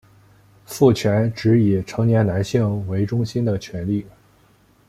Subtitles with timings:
[0.65, 4.07] 父权指以成年男性为中心的权力。